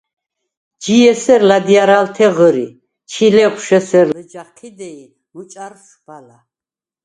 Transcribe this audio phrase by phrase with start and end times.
[0.81, 2.67] ჯი ესერ ლა̈დჲარალთე ღჷრი,
[3.11, 6.37] ჩილეღვშ ესერ ლჷჯა ჴიდე ი მჷჭა̈რშვ ბალა.